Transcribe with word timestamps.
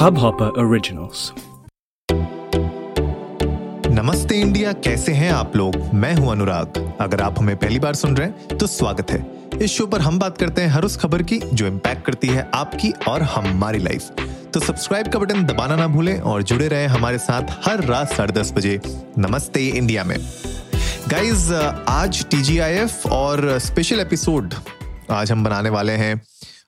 Hubhopper 0.00 0.46
Originals. 0.58 1.22
नमस्ते 3.86 4.34
India, 4.34 4.72
कैसे 4.72 5.12
हैं 5.12 5.30
आप 5.32 5.56
लोग? 5.56 5.76
मैं 5.94 6.14
हूँ 6.14 6.30
अनुराग। 6.32 6.96
अगर 7.00 7.20
आप 7.20 7.38
हमें 7.38 7.56
पहली 7.56 7.78
बार 7.78 7.94
सुन 7.94 8.16
रहे 8.16 8.28
हैं 8.28 8.56
तो 8.58 8.66
स्वागत 8.66 9.10
है। 9.10 9.26
इस 9.62 9.70
शो 9.70 9.86
पर 9.86 10.00
हम 10.00 10.18
बात 10.18 10.38
करते 10.38 10.62
हैं 10.62 10.68
हर 10.68 10.84
उस 10.84 10.96
खबर 10.96 11.22
की 11.22 11.38
जो 11.38 11.66
इम्पैक्ट 11.66 12.04
करती 12.06 12.28
है 12.28 12.50
आपकी 12.54 12.92
और 13.08 13.22
हमारी 13.22 13.78
लाइफ 13.78 14.10
तो 14.54 14.60
सब्सक्राइब 14.60 15.08
का 15.08 15.18
बटन 15.18 15.44
दबाना 15.44 15.76
ना 15.76 15.86
भूलें 15.86 16.20
और 16.20 16.42
जुड़े 16.42 16.68
रहें 16.68 16.86
हमारे 16.88 17.18
साथ 17.18 17.68
हर 17.68 17.84
रात 17.84 18.12
साढ़े 18.12 18.32
दस 18.32 18.52
बजे। 18.52 18.80
नमस्ते 19.18 19.66
इंडिया 19.68 20.04
में। 20.04 20.16
गाइज़ 21.08 21.52
आज 21.88 22.24
टीजीआईएफ 22.30 23.06
और 23.06 23.58
स्पेशल 23.58 24.00
एपिसोड 24.00 24.54
आज 25.10 25.32
हम 25.32 25.44
बनाने 25.44 25.70
वाले 25.70 25.92
हैं। 25.92 26.20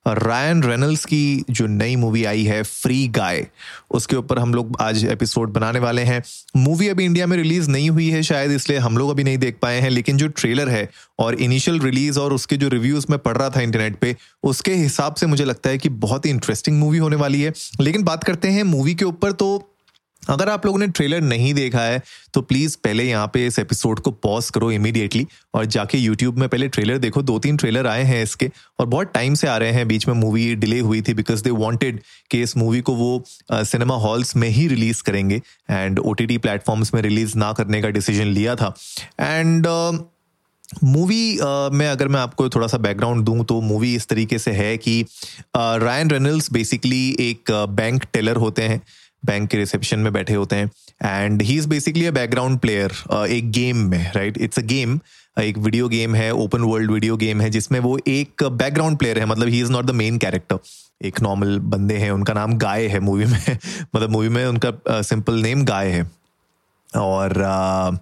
रायन 0.07 0.63
रेनल्स 0.63 1.05
की 1.05 1.45
जो 1.51 1.67
नई 1.67 1.97
मूवी 1.97 2.25
आई 2.25 2.45
है 2.45 2.63
फ्री 2.63 3.09
गाय 3.09 3.47
उसके 3.91 4.17
ऊपर 4.17 4.39
हम 4.39 4.55
लोग 4.55 4.77
आज 4.81 5.05
एपिसोड 5.05 5.53
बनाने 5.53 5.79
वाले 5.79 6.03
हैं। 6.03 6.23
मूवी 6.57 6.89
अभी 6.89 7.05
इंडिया 7.05 7.27
में 7.27 7.37
रिलीज़ 7.37 7.71
नहीं 7.71 7.91
हुई 7.91 8.09
है 8.09 8.23
शायद, 8.23 8.51
इसलिए 8.51 8.79
हम 8.79 8.99
लोग 8.99 9.11
अभी 9.11 9.25
नहीं 9.25 9.39
देख 9.39 9.59
पाए 9.63 9.81
हैं, 9.81 9.91
लेकिन 9.91 10.17
जो 10.17 10.29
ट्रेलर 10.29 10.69
है 10.69 10.89
और 11.19 11.35
इनिशियल 11.35 11.81
रिलीज़ 11.81 12.19
और 12.19 12.33
उसके 12.33 12.57
जो 12.57 12.69
रिव्यूज़ 12.69 13.07
में 13.11 13.19
पढ़ 13.19 13.37
रहा 13.37 13.51
था 13.51 13.61
इंटरनेट 13.61 13.97
पे, 13.97 14.17
उसके 14.43 14.75
हिसाब 14.75 15.15
से 15.15 15.27
मुझे 15.27 15.45
लगता 15.45 15.71
है 15.71 15.79
कि 15.79 15.89
बहुत 15.89 16.27
ही 16.27 16.31
इंटरेस्टिंग 16.31 16.79
मूवी 16.79 16.99
होने 16.99 17.17
वाली 17.17 17.43
है। 17.43 17.53
लेकिन 17.81 18.03
बात 18.03 18.25
करते 18.25 18.49
हैं 18.49 18.63
मूवी 18.63 18.95
के 18.95 19.05
ऊपर 19.05 19.33
तो 19.33 19.69
अगर 20.29 20.49
आप 20.49 20.67
लोगों 20.67 20.79
ने 20.79 20.87
ट्रेलर 20.89 21.21
नहीं 21.23 21.53
देखा 21.55 21.81
है 21.81 22.03
तो 22.35 22.41
प्लीज़ 22.43 22.77
पहले 22.85 23.05
यहाँ 23.05 23.31
पे 23.35 23.47
इस 23.47 23.59
एपिसोड 23.59 24.01
को 24.01 24.11
पॉज 24.11 24.51
करो 24.51 24.71
इमीडिएटली 24.73 25.27
और 25.55 25.65
जाके 25.67 25.99
यूट्यूब 25.99 26.39
में 26.39 26.49
पहले 26.49 26.69
ट्रेलर 26.69 26.99
देखो। 26.99 27.23
दो 27.23 27.39
तीन 27.39 27.57
ट्रेलर 27.57 27.87
आए 27.87 28.03
हैं 28.05 28.23
इसके 28.23 28.51
और 28.81 28.87
बहुत 28.87 29.13
टाइम 29.15 29.35
से 29.35 29.49
आ 29.49 29.57
रहे 29.57 29.73
हैं। 29.73 29.87
बीच 29.89 30.07
में 30.09 30.15
मूवी 30.15 30.55
डिले 30.55 30.79
हुई 30.81 31.03
थी 31.03 31.15
बिकॉज़ 31.15 31.43
दे 31.45 31.51
वांटेड 31.51 32.01
कि 32.31 32.43
इस 32.43 32.57
मूवी 32.57 32.81
को 32.81 32.95
वो 32.95 33.25
सिनेमा 33.53 33.95
हॉल्स 33.97 34.35
में 34.37 34.49
ही 34.49 34.67
रिलीज़ 34.69 35.03
करेंगे 35.03 35.41
एंड 35.71 35.99
ओ 35.99 36.13
टी 36.13 36.39
प्लेटफॉर्म्स 36.39 36.95
में 36.95 37.03
रिलीज़ 37.03 37.37
ना 37.39 37.53
करने 37.53 37.83
का 37.83 37.89
डिसीज़न 37.91 38.27
लिया 38.29 38.57
था। 38.57 38.75
एंड 39.21 39.67
मूवी 40.85 41.37
uh, 41.37 41.71
में 41.73 41.87
अगर 41.89 42.09
मैं 42.09 42.21
आपको 42.21 42.49
थोड़ा 42.49 42.67
सा 42.67 42.79
बैकग्राउंड 42.79 43.25
दूँ 43.25 43.45
तो 43.45 43.61
मूवी 43.61 43.95
इस 43.95 44.07
तरीके 44.09 44.39
से 44.39 44.51
है 44.51 44.77
कि 44.77 45.05
रायन 45.57 46.11
रेनल्स 46.11 46.51
बेसिकली 46.53 47.17
एक 47.21 47.51
बैंक 47.71 48.05
टेलर 48.13 48.37
होते 48.37 48.63
हैं। 48.63 48.81
बैंक 49.25 49.49
के 49.51 49.59
रिसेप्शन 49.59 49.99
में 49.99 50.13
बैठे 50.13 50.35
होते 50.35 50.57
हैं। 50.57 50.71
And 51.03 51.43
he 51.43 51.57
is 51.57 51.69
basically 51.69 52.07
a 52.07 52.11
background 52.11 52.59
player 52.59 52.93
एक 53.27 53.51
गेम 53.51 53.77
में 53.91 54.13
राइट 54.13 54.39
इट्स 54.39 54.59
अ 54.59 54.63
गेम 54.63 54.99
एक 55.41 55.59
वीडियो 55.59 55.89
गेम 55.89 56.15
है 56.15 56.31
ओपन 56.35 56.63
वर्ल्ड 56.63 56.91
वीडियो 56.91 57.17
गेम 57.17 57.41
है 57.41 57.51
जिसमें 57.51 57.79
वो 57.81 57.99
एक 58.09 58.43
बैकग्राउंड 58.43 58.99
प्लेयर 58.99 59.19
है। 59.19 59.27
मतलब 59.27 59.49
he 59.49 59.61
is 59.61 59.71
not 59.73 59.85
the 59.85 59.91
main 59.91 60.19
character 60.19 60.59
एक 61.05 61.21
नॉर्मल 61.21 61.59
बंदे 61.59 61.95
हैं 61.95 62.11
उनका 62.11 62.33
नाम 62.33 62.57
गाय 62.59 62.87
है 62.87 63.01
मूवी 63.01 63.25
में। 63.25 63.59
मतलब 63.97 64.11
मूवी 64.11 64.29
में 64.29 64.45
उनका 64.47 64.73
सिंपल 65.03 65.37
uh, 65.37 65.43
नेम 65.43 65.65
गाय 65.65 65.89
है। 65.89 66.11
और 66.97 67.33
uh, 67.33 67.99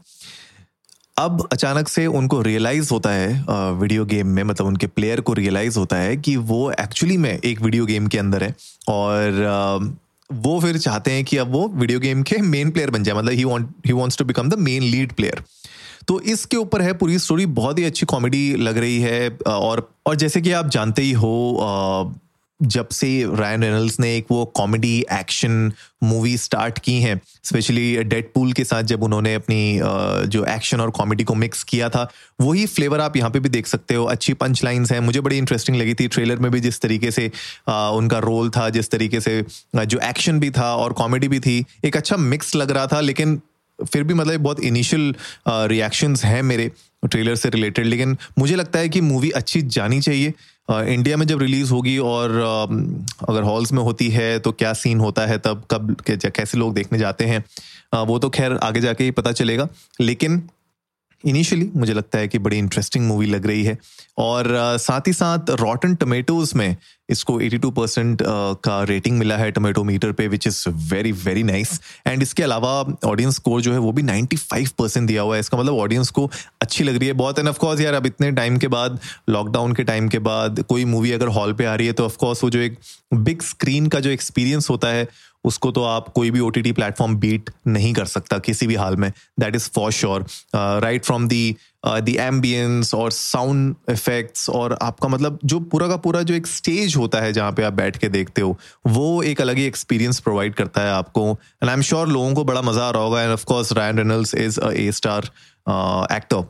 अब 1.18 1.48
अचानक 1.52 1.88
से 1.88 2.06
उनको 2.06 2.41
रियलाइज़ 2.42 2.91
होता 2.92 3.10
है 3.10 3.72
वीडियो 3.80 4.04
गेम 4.04 4.26
में 4.26 4.42
मतलब 4.42 4.66
उनके 4.66 4.86
प्लेयर 4.86 5.20
को 5.20 5.32
रियलाइज़ 5.32 5.78
होता 5.78 5.96
है 5.96 6.16
कि 6.16 6.36
वो 6.36 6.70
एक्चुअली 6.70 7.16
में 7.16 7.32
एक 7.38 7.60
वीडियो 7.60 7.86
गेम 7.86 8.06
के 8.06 8.18
अंदर 8.18 8.44
है। 8.44 8.54
और 8.88 9.91
वो 10.32 10.60
फिर 10.60 10.78
चाहते 10.78 11.10
हैं 11.10 11.24
कि 11.24 11.36
अब 11.36 11.52
वो 11.52 11.68
वीडियो 11.68 12.00
गेम 12.00 12.22
के 12.22 12.36
मेन 12.38 12.70
प्लेयर 12.70 12.90
बन 12.90 13.02
जाए 13.02 13.16
मतलब 13.16 13.32
he 13.32 13.44
want 13.44 13.70
he 13.86 13.92
wants 13.92 14.18
to 14.18 14.24
become 14.24 14.48
the 14.48 14.54
main 14.54 14.82
lead 14.82 15.12
player 15.12 15.42
तो 16.08 16.20
इसके 16.20 16.56
ऊपर 16.56 16.82
है 16.82 16.92
पूरी 16.92 17.18
स्टोरी 17.18 17.46
बहुत 17.46 17.78
ही 17.78 17.84
अच्छी 17.84 18.06
कॉमेडी 18.06 18.54
लग 18.54 18.78
रही 18.78 19.00
है, 19.00 19.38
और 19.48 19.92
और 20.06 20.16
जैसे 20.16 20.40
कि 20.40 20.52
आप 20.52 20.68
जानते 20.68 21.02
ही 21.02 21.12
हो 21.12 22.12
जब 22.62 22.89
से 22.89 23.08
रायन 23.36 23.62
रेनल्स 23.62 23.98
ने 24.00 24.16
एक 24.16 24.27
वो 24.30 24.44
कॉमेडी 24.44 24.98
एक्शन 25.12 25.72
मूवी 26.03 26.36
स्टार्ट 26.39 26.78
की 26.78 26.94
हैं 27.00 27.20
स्पेशली 27.44 28.03
डेड 28.05 28.33
पूल 28.34 28.53
के 28.53 28.64
साथ 28.64 28.83
जब 28.83 29.03
उन्होंने 29.03 29.34
अपनी 29.34 29.81
जो 30.28 30.44
एक्शन 30.44 30.81
और 30.81 30.91
कॉमेडी 30.91 31.25
को 31.25 31.34
मिक्स 31.34 31.62
किया 31.65 31.88
था, 31.88 32.09
वही 32.41 32.66
फ्लेवर 32.66 33.00
आप 33.00 33.16
यहाँ 33.16 33.31
पे 33.31 33.41
भी 33.41 33.49
देख 33.49 33.66
सकते 33.66 33.94
हो। 33.94 34.04
अच्छी 34.06 34.32
पंच 34.34 34.65
लाइन्स 34.65 34.93
हैं। 34.93 35.00
मुझे 35.00 35.20
बड़ी 35.20 35.38
इंटरेस्टिंग 35.38 35.76
लगी 35.76 35.94
थी 35.94 36.09
ट्रेलर 36.09 36.37
में 36.37 36.50
भी 36.53 36.60
जिस 36.60 36.81
तरीके 36.81 37.10
से 37.10 37.26
उनका 37.69 38.19
रोल 38.19 38.50
था, 38.50 38.69
जिस 38.70 38.91
तरीके 38.91 39.20
से 39.20 39.44
जो 39.76 39.99
एक्शन 39.99 40.41
भी 40.41 40.50
था 40.50 40.75
और 40.76 40.93
कॉमेडी 40.93 41.28
भी 41.28 41.41
थी, 41.41 41.65
एक 41.84 41.97
अच्छा 41.97 42.16
मिक्स 42.16 42.54
लग 42.54 42.70
रहा 42.70 42.87
था, 42.87 43.00
लेकिन 43.00 43.41
फिर 43.78 44.03
भी 44.03 44.15
मतलब 44.15 44.41
बहुत 44.41 44.60
इनिशियल 44.60 45.15
रिएक्शंस 45.49 46.25
हैं 46.25 46.43
मेरे 46.43 46.70
ट्रेलर 47.04 47.34
से 47.34 47.49
रिलेटेड 47.49 47.87
लेकिन 47.87 48.16
मुझे 48.38 48.56
लगता 48.56 48.78
है 48.78 48.88
कि 48.88 49.00
मूवी 49.00 49.31
अच्छी 49.31 49.62
जानी 49.62 50.00
चाहिए। 50.00 50.32
इंडिया 50.70 51.16
में 51.16 51.26
जब 51.26 51.38
रिलीज़ 51.38 51.72
होगी 51.72 51.97
और 51.98 52.31
अगर 53.28 53.42
हॉल्स 53.42 53.72
में 53.72 53.82
होती 53.82 54.08
है 54.08 54.38
तो 54.38 54.53
क्या 54.53 54.72
सीन 54.72 55.00
होता 55.00 55.26
है, 55.26 55.38
तब, 55.38 55.62
कब 55.70 55.97
कैसे 56.10 56.58
लोग 56.58 56.75
देखने 56.75 56.98
जाते 56.98 57.25
हैं 57.25 57.44
वो 58.06 58.19
तो 58.19 58.31
खैर 58.31 58.53
आगे 58.62 58.81
जाके 58.81 59.04
ही 59.04 59.10
पता 59.10 59.32
चलेगा। 59.32 59.69
लेकिन 60.00 60.42
इनिशियली 61.25 61.70
मुझे 61.76 61.92
लगता 61.92 62.19
है 62.19 62.28
कि 62.28 62.38
बड़ी 62.38 62.58
इंटरेस्टिंग 62.58 63.06
मूवी 63.06 63.26
लग 63.26 63.47
रही 63.47 63.62
है। 63.64 63.78
और 64.19 64.47
साथ 64.81 65.06
ही 65.06 65.12
साथ 65.12 65.50
रॉटन 65.60 65.94
टमेटोज 65.94 66.53
में 66.56 66.76
इसको 67.10 67.41
82 67.41 67.70
परसेंट 67.76 68.22
का 68.64 68.82
रेटिंग 68.88 69.19
मिला 69.19 69.36
है 69.36 69.50
टोमेटो 69.50 69.84
मीटर 69.84 70.12
पे 70.12 70.26
which 70.28 70.47
is 70.47 70.64
very 70.92 71.12
very 71.14 71.42
nice 71.42 71.81
and 72.06 72.22
इसके 72.22 72.42
अलावा 72.42 72.70
ऑडियंस 73.04 73.34
स्कोर 73.34 73.60
जो 73.60 73.72
है 73.72 73.78
वो 73.78 73.92
भी 73.92 74.03
95 74.03 74.72
परसेंट 74.78 75.06
दिया 75.08 75.22
हुआ 75.22 75.34
है। 75.34 75.41
इसका 75.41 75.58
मतलब 75.58 75.75
ऑडियंस 75.76 76.10
को 76.10 76.31
अच्छी 76.62 76.84
लग 76.84 76.97
रही 76.97 77.08
है 77.08 77.12
बहुत। 77.14 77.38
एंड 77.38 77.48
ऑफकोर्स 77.48 77.81
यार, 77.81 77.94
अब 77.94 78.06
इतने 78.06 78.31
टाइम 78.32 78.58
के 78.58 78.69
बाद 78.69 78.98
लॉकडाउन 79.28 79.72
के 79.75 79.84
टाइम 79.84 80.08
के 80.08 80.19
बाद 80.20 80.62
कोई 80.69 80.84
मूवी 80.84 81.12
अगर 81.12 81.28
हॉल 81.28 81.52
पे 81.52 81.64
आ 81.64 81.75
रही 81.75 81.87
है 81.87 81.92
तो 81.92 82.04
ऑफकोर्स 82.04 82.44
वो 82.44 82.50
जो 82.50 82.60
एक 82.60 82.78
बिग 83.14 83.42
स्क्रीन 83.42 83.87
का 83.87 84.00
जो 84.00 84.10
एक्सपीरियंस 84.10 84.70
होता 84.70 84.88
है 84.88 85.08
उसको 85.44 85.70
तो 85.70 85.82
आप 85.84 86.08
कोई 86.08 86.30
भी 86.30 86.40
ओ 86.40 86.48
टी 86.50 86.72
प्लेटफॉर्म 86.72 87.16
बीट 87.16 87.50
नहीं 87.66 87.92
कर 87.94 88.04
सकता 88.06 88.38
किसी 88.40 88.66
भी 88.66 88.74
हाल 88.74 88.96
में. 88.96 89.12
That 89.40 89.56
is 89.56 89.70
for 89.74 89.92
sure 89.92 90.26
right 90.54 91.04
from 91.04 91.28
the 91.28 91.56
the 91.86 92.16
ambience 92.20 92.92
और 92.94 93.10
साउंड 93.10 93.74
इफेक्ट्स 93.90 94.48
और 94.50 94.76
आपका 94.82 95.08
मतलब 95.08 95.38
जो 95.44 95.60
पूरा 95.60 95.88
का 95.88 95.96
पूरा 95.96 96.22
जो 96.22 96.34
एक 96.34 96.46
स्टेज 96.46 96.96
होता 96.96 97.20
है 97.20 97.32
जहाँ 97.32 97.52
पे 97.52 97.62
आप 97.62 97.72
बैठ 97.72 97.96
के 97.96 98.08
देखते 98.08 98.42
हो, 98.42 98.56
वो 98.86 99.22
एक 99.22 99.40
अलग 99.40 99.56
ही 99.56 99.64
एक्सपीरियंस 99.64 100.20
प्रोवाइड 100.20 100.54
करता 100.54 100.82
है 100.82 100.92
आपको. 100.92 101.28
एंड 101.30 101.68
आई 101.68 101.74
एम 101.74 101.82
श्योर 101.82 102.08
लोगों 102.08 102.34
को 102.34 102.44
बड़ा 102.44 102.62
मज़ा 102.62 102.86
आ 102.86 102.90
रहा 102.90 103.02
होगा. 103.02 103.22
And 103.22 103.32
of course 103.32 103.72
Ryan 103.72 103.98
Reynolds 103.98 104.34
is 104.34 104.60
a 104.60 104.70
a 104.70 104.90
star 104.92 105.30
actor 106.12 106.44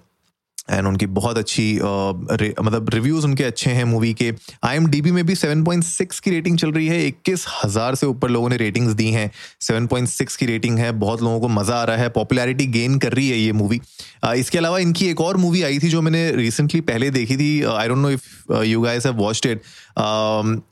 and 0.71 0.87
उनकी 0.87 1.07
बहुत 1.09 1.39
अच्छी 1.39 1.73
मतलब 1.75 2.91
रिव्यूज़ 2.95 3.25
उनके 3.27 3.45
अच्छे 3.45 3.71
हैं 3.71 3.85
मूवी 3.87 4.13
के। 4.15 4.33
आईएमडीबी 4.65 5.11
में 5.11 5.25
भी 5.27 5.35
7.6 5.35 6.21
की 6.21 6.31
रेटिंग 6.31 6.59
चल 6.59 6.73
रही 6.73 6.87
है। 6.87 7.07
इक्कीस 7.07 7.47
हज़ार 7.65 7.95
से 7.95 8.07
ऊपर 8.07 8.31
लोगों 8.31 8.49
ने 8.49 8.57
रेटिंग्स 8.57 8.93
दी 8.95 9.11
हैं। 9.11 9.31
7.6 9.63 10.37
की 10.37 10.47
रेटिंग 10.47 10.79
है। 10.79 10.91
बहुत 11.01 11.23
लोगों 11.23 11.41
को 11.41 11.49
मज़ा 11.51 11.77
आ 11.77 11.85
रहा 11.85 11.97
है। 11.97 12.09
पॉपुलैरिटी 12.11 12.67
गेन 12.69 12.99
कर 12.99 13.13
रही 13.13 13.29
है 13.29 13.39
ये 13.39 13.53
मूवी 13.53 13.81
इसके 14.29 14.59
अलावा 14.59 14.79
इनकी 14.79 15.07
एक 15.07 15.21
और 15.21 15.37
मूवी 15.37 15.63
आई 15.63 15.79
थी 15.79 15.89
जो 15.89 16.01
मैंने 16.03 16.31
रिसेंटली 16.33 16.81
पहले 16.83 17.11
देखी 17.11 17.37
थी। 17.37 17.63
I 17.65 17.89
don't 17.89 17.99
know 17.99 18.11
if 18.11 18.53
you 18.65 18.81
guys 18.81 19.07
have 19.07 19.15
watched 19.17 19.47
it 19.47 19.63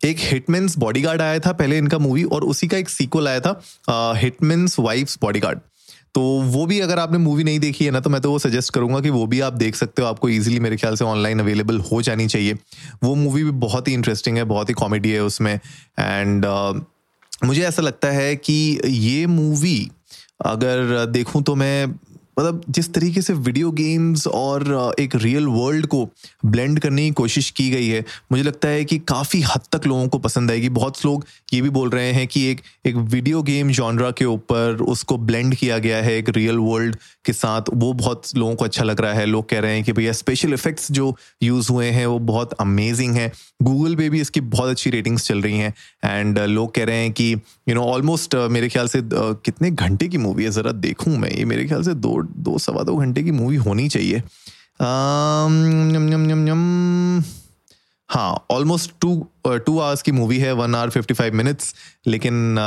एक 0.04 0.16
हिटमेंस 0.20 0.76
बॉडीगार्ड 0.78 1.22
आया 1.22 1.38
था 1.38 1.52
पहले 1.54 1.78
इनका 1.78 1.98
मूवी 1.98 2.24
और 2.24 2.44
उसी 2.44 2.68
का 2.68 2.76
एक 2.76 2.88
सीक्वल 2.88 3.28
आया 3.28 3.40
था। 3.40 4.14
हिटमेंस 4.18 4.76
वाइफ्स 4.78 5.18
बॉडीगार्ड 5.22 5.58
तो 6.18 6.22
वो 6.42 6.64
भी 6.66 6.80
अगर 6.80 6.98
आपने 6.98 7.18
मूवी 7.18 7.44
नहीं 7.44 7.58
देखी 7.60 7.84
है 7.84 7.90
ना 7.90 8.00
तो 8.00 8.10
मैं 8.10 8.20
तो 8.20 8.30
वो 8.30 8.38
सजेस्ट 8.38 8.72
करूँगा 8.74 9.00
कि 9.00 9.10
वो 9.10 9.26
भी 9.26 9.40
आप 9.40 9.52
देख 9.52 9.76
सकते 9.76 10.02
हो। 10.02 10.08
आपको 10.08 10.28
इजीली 10.28 10.60
मेरे 10.60 10.76
ख्याल 10.76 10.94
से 10.94 11.04
ऑनलाइन 11.04 11.40
अवेलेबल 11.40 11.78
हो 11.80 12.02
जानी 12.02 12.26
चाहिए। 12.26 12.54
वो 13.02 13.14
मूवी 13.14 13.44
भी 13.44 13.50
बहुत 13.50 13.88
ही 13.88 13.92
इंटरेस्टिंग 13.94 14.36
है 14.36 14.44
बहुत 14.44 14.68
ही 14.68 14.74
कॉमेडी 14.74 15.10
है 15.10 15.22
उसमें। 15.24 15.52
एंड 15.98 16.46
uh, 16.46 16.80
मुझे 17.44 17.62
ऐसा 17.62 17.82
लगता 17.82 18.08
है 18.08 18.36
कि 18.36 18.80
ये 18.86 19.26
मूवी 19.26 19.90
अगर 20.46 21.06
देखूँ 21.06 21.42
तो 21.42 21.54
मैं 21.54 21.94
मतलब 22.38 22.62
जिस 22.70 22.92
तरीके 22.94 23.22
से 23.22 23.32
वीडियो 23.32 23.70
गेम्स 23.72 24.26
और 24.26 24.94
एक 25.00 25.14
रियल 25.16 25.46
वर्ल्ड 25.46 25.86
को 25.86 26.04
ब्लेंड 26.46 26.78
करने 26.80 27.04
की 27.04 27.10
कोशिश 27.12 27.50
की 27.50 27.68
गई 27.70 27.86
है, 27.88 28.04
मुझे 28.32 28.42
लगता 28.42 28.68
है 28.68 28.84
कि 28.84 28.98
काफ़ी 29.08 29.40
हद 29.42 29.60
तक 29.72 29.86
लोगों 29.86 30.08
को 30.08 30.18
पसंद 30.18 30.50
आएगी। 30.50 30.68
बहुत 30.70 31.04
लोग 31.06 31.24
ये 31.52 31.60
भी 31.62 31.70
बोल 31.70 31.90
रहे 31.90 32.12
हैं 32.12 32.26
कि 32.26 32.44
एक 32.50 32.60
एक 32.86 32.96
वीडियो 32.96 33.42
गेम 33.42 33.70
जॉनरा 33.70 34.10
के 34.10 34.24
ऊपर 34.24 34.82
उसको 34.88 35.16
ब्लेंड 35.18 35.54
किया 35.54 35.78
गया 35.78 35.96
है, 35.96 36.16
एक 36.16 36.28
रियल 36.28 36.58
वर्ल्ड 36.58 36.96
के 37.24 37.32
साथ। 37.32 37.62
वो 37.74 37.92
बहुत 37.94 38.36
लोगों 38.36 38.54
को 38.54 38.64
अच्छा 38.64 38.84
लग 38.84 39.00
रहा 39.00 39.12
है। 39.12 39.26
लोग 39.26 39.48
कह 39.48 39.60
रहे 39.60 39.74
हैं 39.74 39.84
कि 39.84 39.92
भैया 39.92 40.12
स्पेशल 40.12 40.52
इफेक्ट्स 40.52 40.90
जो 40.92 41.14
यूज़ 41.42 41.72
हुए 41.72 41.86
हैं, 41.86 42.06
वो 42.06 42.18
बहुत 42.28 42.52
अमेजिंग 42.60 43.14
है। 43.14 43.30
गूगल 43.62 43.94
पे 43.96 44.08
भी 44.10 44.20
इसकी 44.20 44.40
बहुत 44.40 44.70
अच्छी 44.70 44.90
रेटिंग्स 44.90 45.26
चल 45.26 45.40
रही 45.42 45.58
हैं। 45.58 45.74
एंड 46.04 46.38
लोग 46.38 46.74
कह 46.74 46.84
रहे 46.84 46.96
हैं 46.96 47.12
कि 47.12 47.32
यू 47.68 47.74
नो 47.74 47.82
ऑलमोस्ट 47.84 48.34
मेरे 48.50 48.68
ख्याल 48.68 48.88
से 48.88 49.00
कितने 49.04 49.70
घंटे 49.70 50.08
की 50.08 50.18
मूवी 50.18 50.44
है? 50.44 50.50
ज़रा 50.50 50.72
देखूँ 50.80 51.16
मैं। 51.18 51.30
ये 51.30 51.44
मेरे 51.44 51.64
ख्याल 51.66 51.82
से 51.82 51.94
दो 51.96 52.16
दो 52.36 52.58
सवा 52.58 52.82
दो 52.82 52.96
घंटे 52.96 53.22
की 53.22 53.30
मूवी 53.30 53.56
होनी 53.56 53.88
चाहिए। 53.88 54.22
हाँ 58.08 58.46
ऑलमोस्ट 58.50 58.92
टू 59.00 59.26
टू 59.46 59.78
आवर्स 59.78 60.02
की 60.02 60.12
मूवी 60.12 60.38
है 60.38 60.52
one 60.52 60.74
hour 60.74 60.90
fifty 60.90 61.14
five 61.14 61.34
minutes 61.34 61.74
लेकिन 62.06 62.58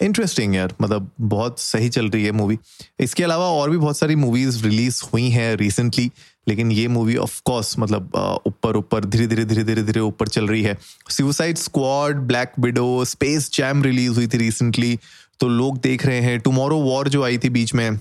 इंटरेस्टिंग 0.00 0.54
यार 0.54 0.74
मतलब 0.82 1.10
बहुत 1.20 1.60
सही 1.60 1.88
चल 1.88 2.08
रही 2.08 2.24
है 2.24 2.32
मूवी 2.32 2.58
इसके 3.00 3.24
अलावा 3.24 3.46
और 3.46 3.70
भी 3.70 3.76
बहुत 3.76 3.98
सारी 3.98 4.16
मूवीज़ 4.16 4.62
रिलीज़ 4.64 5.02
हुई 5.12 5.28
हैं 5.28 5.56
रिसेंटली 5.56 6.10
लेकिन 6.48 6.72
ये 6.72 6.88
मूवी 6.88 7.16
ऑफ़ 7.16 7.40
कोर्स 7.44 7.78
मतलब 7.78 8.10
ऊपर 8.46 8.76
ऊपर, 8.76 9.04
धीरे 9.04 9.26
धीरे 9.26 9.44
धीरे 9.44 9.64
धीरे 9.64 9.82
धीरे 9.82 10.00
ऊपर 10.00 10.28
चल 10.28 10.46
रही 10.46 10.62
है। 10.62 10.76
Suicide 11.10 11.56
Squad 11.56 12.16
Black 12.16 12.52
Widow 12.58 13.04
Space 13.04 13.50
Jam 13.54 13.82
release 13.82 14.12
हुई 14.12 14.26
थी 14.26 14.38
रिसेंटली 14.38 14.98
तो 15.40 15.48
लोग 15.48 15.78
देख 15.80 16.06
रहे 16.06 16.20
हैं। 16.20 16.38
टुमारो 16.40 16.76
वॉर 16.76 17.08
जो 17.08 17.22
आई 17.24 17.38
थी 17.38 17.50
बीच 17.50 17.74
में 17.74 17.98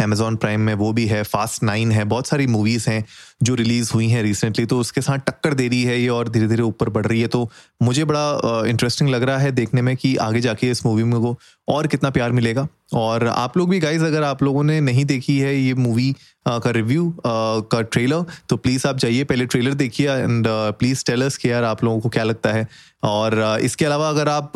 अमेजॉन 0.00 0.36
प्राइम 0.36 0.60
में 0.60 0.74
वो 0.74 0.92
भी 0.92 1.06
है 1.06 1.22
फास्ट 1.24 1.62
नाइन 1.62 1.92
है, 1.92 2.04
बहुत 2.04 2.26
सारी 2.26 2.46
मूवीज़ 2.46 2.88
हैं 2.90 3.04
जो 3.42 3.54
रिलीज़ 3.54 3.90
हुई 3.94 4.08
हैं 4.08 4.22
रिसेंटली 4.22 4.64
तो 4.66 4.78
उसके 4.80 5.00
साथ 5.00 5.18
टक्कर 5.26 5.54
दे 5.54 5.66
रही 5.68 5.82
है 5.82 6.00
ये 6.00 6.08
और 6.08 6.28
धीरे 6.28 6.46
धीरे 6.48 6.62
ऊपर 6.62 6.88
बढ़ 6.88 7.06
रही 7.06 7.20
है। 7.20 7.28
तो 7.28 7.48
मुझे 7.82 8.04
बड़ा 8.04 8.62
इंटरेस्टिंग 8.68 9.10
लग 9.10 9.22
रहा 9.22 9.38
है 9.38 9.50
देखने 9.52 9.82
में 9.82 9.96
कि 9.96 10.14
आगे 10.18 10.40
जाके 10.40 10.70
इस 10.70 10.84
मूवी 10.86 11.04
में 11.04 11.20
को 11.22 11.36
और 11.68 11.86
कितना 11.86 12.10
प्यार 12.10 12.32
मिलेगा। 12.32 12.66
और 12.94 13.26
आप 13.26 13.56
लोग 13.56 13.70
भी 13.70 13.78
गाइज़ 13.80 14.04
अगर 14.04 14.22
आप 14.22 14.42
लोगों 14.42 14.62
ने 14.64 14.80
नहीं 14.80 15.04
देखी 15.04 15.38
है 15.38 15.54
ये 15.56 15.74
मूवी 15.76 16.14
का 16.46 16.70
रिव्यू 16.70 17.14
का 17.26 17.80
ट्रेलर 17.82 18.24
तो 18.48 18.56
प्लीज़ 18.56 18.86
आप 18.88 18.96
जाइए, 18.96 19.24
पहले 19.24 19.46
ट्रेलर 19.46 19.74
देखिए 19.74 20.10
एंड 20.10 20.46
प्लीज़ 20.48 21.04
टेलर्स 21.06 21.36
कि 21.36 21.50
यार 21.50 21.64
आप 21.64 21.84
लोगों 21.84 22.00
को 22.00 22.08
क्या 22.08 22.24
लगता 22.24 22.52
है। 22.52 22.66
और 23.04 23.58
इसके 23.62 23.84
अलावा 23.84 24.08
अगर 24.08 24.28
आप 24.28 24.52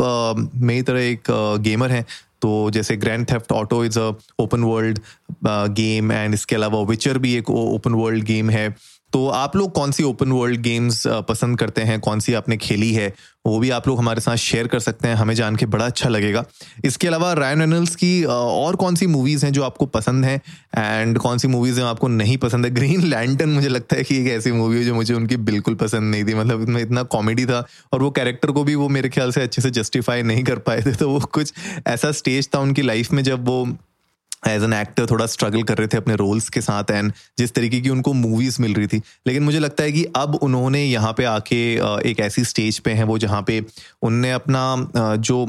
मेरी 0.56 0.82
तरह 0.82 1.00
एक 1.02 1.30
गेमर 1.62 1.90
हैं 1.90 2.04
तो 2.42 2.70
जैसे 2.70 2.96
Grand 2.96 3.26
Theft 3.30 3.52
Auto 3.52 3.84
is 3.84 3.98
a 3.98 4.10
open 4.40 4.62
world 4.64 4.98
game 5.76 6.12
and 6.12 6.34
इसके 6.34 6.56
अलावा 6.56 6.80
विचर 6.88 7.18
भी 7.18 7.34
एक 7.36 7.50
ओपन 7.50 7.94
वर्ल्ड 7.94 8.24
गेम 8.24 8.50
है। 8.50 8.68
तो 9.12 9.26
आप 9.28 9.56
लोग 9.56 9.72
कौन 9.72 9.92
सी 9.92 10.02
ओपन 10.02 10.32
वर्ल्ड 10.32 10.60
गेम्स 10.60 11.02
पसंद 11.28 11.58
करते 11.58 11.82
हैं? 11.82 11.98
कौन 12.00 12.20
सी 12.20 12.34
आपने 12.34 12.56
खेली 12.56 12.92
है? 12.94 13.12
वो 13.46 13.58
भी 13.58 13.70
आप 13.70 13.88
लोग 13.88 13.98
हमारे 13.98 14.20
साथ 14.20 14.36
शेयर 14.36 14.66
कर 14.66 14.78
सकते 14.78 15.08
हैं। 15.08 15.14
हमें 15.14 15.34
जान 15.34 15.56
के 15.56 15.66
बड़ा 15.66 15.84
अच्छा 15.86 16.08
लगेगा। 16.08 16.44
इसके 16.84 17.08
अलावा 17.08 17.32
रायन 17.32 17.60
रेनल्स 17.60 17.96
की 17.96 18.22
और 18.24 18.76
कौन 18.76 18.94
सी 18.94 19.06
मूवीज़ 19.06 19.44
हैं 19.46 19.52
जो 19.52 19.62
आपको 19.62 19.86
पसंद 19.86 20.24
हैं? 20.24 20.40
एंड 20.78 21.18
कौन 21.18 21.38
सी 21.38 21.48
मूवीज़ 21.48 21.80
हैं 21.80 21.86
आपको 21.86 22.08
नहीं 22.08 22.36
पसंद 22.38 22.66
है? 22.66 22.70
ग्रीन 22.74 23.04
लैंटन 23.04 23.48
मुझे 23.48 23.68
लगता 23.68 23.96
है 23.96 24.04
कि 24.04 24.20
एक 24.20 24.28
ऐसी 24.28 24.52
मूवी 24.52 24.78
है 24.78 24.84
जो 24.84 24.94
मुझे 24.94 25.14
उनकी 25.14 25.36
बिल्कुल 25.50 25.74
पसंद 25.74 26.10
नहीं 26.10 26.24
थी। 26.24 26.34
मतलब 26.34 26.62
इसमें 26.62 26.82
इतना 26.82 27.02
कॉमेडी 27.10 27.46
था 27.46 27.66
और 27.92 28.02
वो 28.02 28.10
कैरेक्टर 28.10 28.50
को 28.50 28.64
भी 28.64 28.74
वो 28.74 28.88
मेरे 28.88 29.08
ख्याल 29.08 29.32
से 29.32 29.42
अच्छे 29.42 29.62
से 29.62 29.70
जस्टिफाई 29.70 30.22
नहीं 30.22 30.44
कर 30.44 30.58
पाए 30.58 30.82
थे। 30.82 30.94
तो 30.94 31.10
वो 31.10 31.20
कुछ 31.20 31.52
ऐसा 31.86 32.12
स्टेज 32.12 32.48
था 32.54 32.58
उनकी 32.60 32.82
लाइफ 32.82 33.12
में 33.12 33.22
जब 33.22 33.46
वो 33.46 33.64
एज 34.48 34.62
एन 34.62 34.72
एक्टर 34.72 35.06
थोड़ा 35.06 35.26
स्ट्रगल 35.26 35.62
कर 35.62 35.78
रहे 35.78 35.88
थे 35.88 35.96
अपने 35.96 36.14
रोल्स 36.16 36.48
के 36.48 36.60
साथ 36.60 36.90
एंड 36.90 37.12
जिस 37.38 37.54
तरीके 37.54 37.80
की 37.80 37.88
उनको 37.88 38.12
मूवीज़ 38.12 38.60
मिल 38.62 38.74
रही 38.74 38.86
थी। 38.86 39.02
लेकिन 39.26 39.42
मुझे 39.42 39.58
लगता 39.58 39.84
है 39.84 39.92
कि 39.92 40.04
अब 40.16 40.34
उन्होंने 40.42 40.84
यहाँ 40.84 41.12
पे 41.12 41.24
आके 41.24 41.62
एक 42.10 42.20
ऐसी 42.20 42.44
स्टेज 42.44 42.78
पे 42.78 42.90
हैं 42.90 43.04
वो 43.04 43.18
जहाँ 43.18 43.42
पे 43.46 43.64
उनने 44.02 44.32
अपना 44.32 45.16
जो 45.18 45.46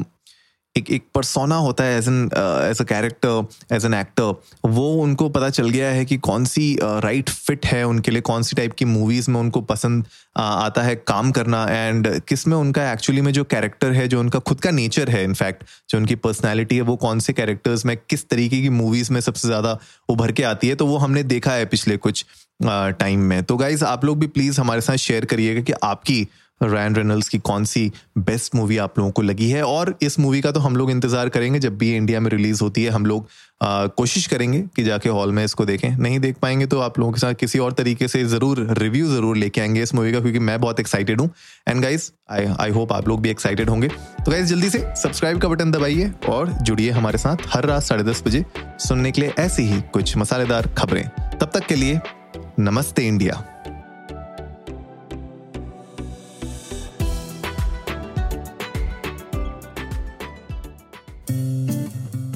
एक 0.76 0.90
एक 0.90 1.04
परसोना 1.14 1.56
होता 1.56 1.84
है 1.84 1.98
as 1.98 2.08
an 2.08 2.30
as 2.70 2.80
a 2.80 2.84
character 2.84 3.46
as 3.72 3.84
an 3.84 3.94
actor 3.94 4.42
वो 4.64 4.94
उनको 4.94 5.28
पता 5.28 5.50
चल 5.50 5.68
गया 5.70 5.90
है 5.90 6.04
कि 6.04 6.16
कौन 6.16 6.44
सी 6.44 6.78
राइट 6.82 7.24
uh, 7.24 7.34
फिट 7.34 7.60
right 7.60 7.74
है 7.74 7.84
उनके 7.84 8.10
लिए 8.10 8.20
कौन 8.20 8.42
सी 8.42 8.56
टाइप 8.56 8.72
की 8.72 8.84
मूवीज़ 8.84 9.30
में 9.30 9.40
उनको 9.40 9.60
पसंद 9.60 10.04
uh, 10.04 10.10
आता 10.36 10.82
है 10.82 10.96
काम 10.96 11.30
करना 11.30 11.66
एंड 11.70 12.20
किसमें 12.20 12.56
उनका 12.56 12.92
एक्चुअली 12.92 13.20
में 13.20 13.32
जो 13.32 13.44
कैरेक्टर 13.44 13.92
है 13.92 14.08
जो 14.08 14.20
उनका 14.20 14.38
खुद 14.38 14.60
का 14.60 14.70
नेचर 14.70 15.08
है 15.08 15.24
इनफैक्ट 15.24 15.64
जो 15.90 15.98
उनकी 15.98 16.14
पर्सनैलिटी 16.14 16.76
है 16.76 16.82
वो 16.82 16.96
कौन 16.96 17.18
से 17.18 17.32
कैरेक्टर्स 17.32 17.86
में 17.86 17.96
किस 17.96 18.28
तरीके 18.28 18.60
की 18.60 18.68
मूवीज़ 18.68 19.12
में 19.12 19.20
सबसे 19.20 19.48
ज़्यादा 19.48 19.78
उभर 20.08 20.32
के 20.32 20.42
आती 20.42 20.68
है 20.68 20.74
तो 20.74 20.86
वो 20.86 20.96
हमने 20.96 21.22
देखा 21.22 21.52
है 21.52 21.66
पिछले 21.66 21.96
कुछ 21.96 22.26
टाइम 22.62 23.20
uh, 23.20 23.26
में। 23.26 23.42
तो 23.42 23.56
गाइज़ 23.56 23.84
आप 23.84 24.04
लोग 24.04 24.18
भी 24.18 24.26
प्लीज़ 24.26 24.60
हमारे 24.60 24.80
साथ 24.80 24.96
शेयर 24.96 25.24
करिएगा 25.24 25.60
कि 25.60 25.72
आपकी 25.82 26.28
रैन 26.64 26.96
रेनल्स 26.96 27.28
की 27.28 27.38
कौन 27.40 27.64
सी 27.64 27.90
बेस्ट 28.18 28.54
मूवी 28.54 28.76
आप 28.78 28.98
लोगों 28.98 29.10
को 29.10 29.22
लगी 29.22 29.50
है? 29.50 29.62
और 29.64 29.94
इस 30.02 30.18
मूवी 30.20 30.40
का 30.40 30.50
तो 30.52 30.60
हम 30.60 30.76
लोग 30.76 30.90
इंतज़ार 30.90 31.28
करेंगे 31.28 31.58
जब 31.58 31.78
भी 31.78 31.94
इंडिया 31.96 32.20
में 32.20 32.30
रिलीज़ 32.30 32.62
होती 32.62 32.84
है। 32.84 32.90
हम 32.90 33.06
लोग 33.06 33.28
कोशिश 33.96 34.26
करेंगे 34.26 34.60
कि 34.76 34.82
जाके 34.84 35.08
हॉल 35.08 35.32
में 35.32 35.44
इसको 35.44 35.64
देखें। 35.64 35.88
नहीं 35.90 36.18
देख 36.20 36.36
पाएँगे 36.42 36.66
तो 36.66 36.78
आप 36.80 36.98
लोगों 36.98 37.12
के 37.12 37.20
साथ 37.20 37.34
किसी 37.34 37.58
और 37.58 37.72
तरीके 37.72 38.08
से 38.08 38.24
ज़रूर 38.24 38.66
रिव्यू 38.78 39.06
ज़रूर 39.08 39.36
लेके 39.36 39.60
आएँगे 39.60 39.82
इस 39.82 39.94
मूवी 39.94 40.12
का, 40.12 40.20
क्योंकि 40.20 40.38
मैं 40.38 40.60
बहुत 40.60 40.80
एक्साइटेड 40.80 41.20
हूँ। 41.20 41.28
And 41.68 41.82
guys 41.82 42.10
I 42.30 42.46
I 42.60 42.70
hope 42.70 42.92
आप 42.92 43.08
लोग 43.08 43.20
भी 43.22 43.30
एक्साइटेड 43.30 43.70
होंगे। 43.70 43.88
तो 43.88 44.30
गाइज़ 44.30 44.46
जल्दी 44.46 44.70
से 44.70 44.78
सब्सक्राइब 45.02 45.40
का 45.40 45.48
बटन 45.48 45.70
दबाइए 45.70 46.10
और 46.28 46.52
जुड़िए 46.52 46.90
हमारे 46.90 47.18
साथ 47.18 47.46
हर 47.48 47.66
रात 47.66 47.82
साढ़े 47.82 48.04
दस 48.04 48.22
बजे 48.26 48.44
सुनने 48.80 49.12
के 49.12 49.20
लिए 49.20 49.32
ऐसी 49.38 49.62
ही 49.64 49.80
कुछ 49.92 50.16
मसालेदार 50.16 50.68
खबरें। 50.78 51.08
तब 51.38 51.50
तक 51.54 51.66
के 51.66 51.74
लिए 51.74 52.00
नमस्ते 52.58 53.06
इंडिया 53.08 53.42